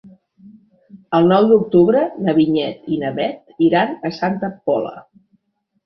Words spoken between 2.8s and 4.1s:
i na Bet iran